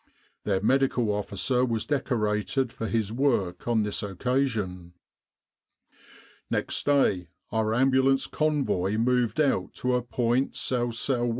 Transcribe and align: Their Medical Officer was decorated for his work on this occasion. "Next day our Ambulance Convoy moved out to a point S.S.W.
Their 0.45 0.59
Medical 0.61 1.11
Officer 1.11 1.63
was 1.63 1.85
decorated 1.85 2.73
for 2.73 2.87
his 2.87 3.13
work 3.13 3.67
on 3.67 3.83
this 3.83 4.01
occasion. 4.01 4.93
"Next 6.49 6.83
day 6.87 7.27
our 7.51 7.71
Ambulance 7.75 8.25
Convoy 8.25 8.97
moved 8.97 9.39
out 9.39 9.75
to 9.75 9.93
a 9.93 10.01
point 10.01 10.55
S.S.W. 10.55 11.29